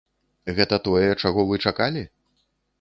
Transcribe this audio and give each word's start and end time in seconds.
Гэта 0.59 0.79
тое, 0.87 1.05
чаго 1.27 1.47
вы 1.53 1.63
чакалі? 1.69 2.03